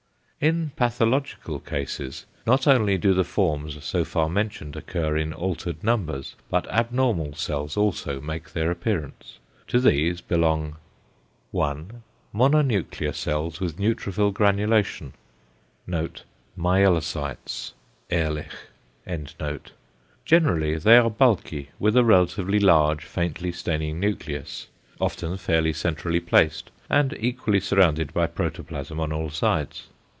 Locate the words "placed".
26.19-26.71